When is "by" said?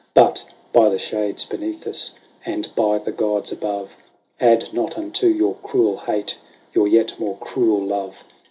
0.73-0.89, 2.75-2.97